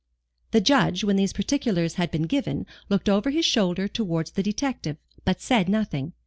[0.49, 4.97] The Judge, when these particulars had been given, looked over his shoulder towards the detective,
[5.25, 6.13] but said nothing.